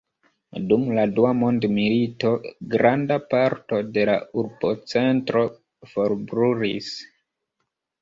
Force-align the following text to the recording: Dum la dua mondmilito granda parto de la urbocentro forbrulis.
Dum 0.69 0.85
la 0.99 1.03
dua 1.19 1.33
mondmilito 1.41 2.31
granda 2.73 3.19
parto 3.35 3.83
de 3.99 4.09
la 4.13 4.19
urbocentro 4.43 5.47
forbrulis. 5.95 6.95